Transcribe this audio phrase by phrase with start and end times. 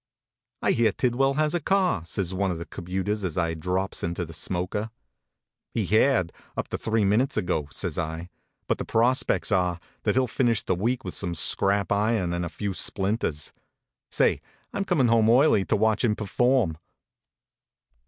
[0.63, 4.25] I hear Tidwell has a car," says one of our commuters as I drops into
[4.25, 4.79] the smoker.
[4.79, 4.91] HONK, HONK!"
[5.75, 8.31] He had, up to three minutes ago," says I;"
[8.67, 12.43] but the prospects are that he ll finish the week with some scrap iron and
[12.43, 13.53] a few splinters.
[14.09, 14.41] Say,
[14.73, 16.79] I m coming home early to watch him perform."